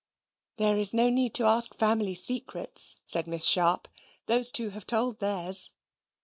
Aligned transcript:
"There 0.57 0.79
is 0.79 0.95
no 0.95 1.11
need 1.11 1.35
to 1.35 1.45
ask 1.45 1.75
family 1.77 2.15
secrets," 2.15 2.97
said 3.05 3.27
Miss 3.27 3.45
Sharp. 3.45 3.87
"Those 4.25 4.49
two 4.49 4.69
have 4.71 4.87
told 4.87 5.19
theirs." 5.19 5.73